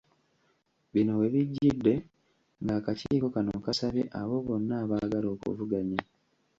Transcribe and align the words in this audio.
Bino 0.93 1.11
we 1.19 1.27
bijjidde 1.33 1.93
ng’akakiiiko 2.63 3.27
kano 3.35 3.51
kasabye 3.65 4.03
abo 4.19 4.35
bonna 4.47 4.75
abaagala 4.83 5.27
okuvuganya. 5.35 5.99